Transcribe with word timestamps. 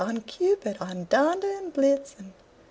on, 0.03 0.19
Cupid! 0.21 0.77
on, 0.79 1.05
Donder 1.11 1.45
and 1.59 1.71
Blitzen! 1.71 2.31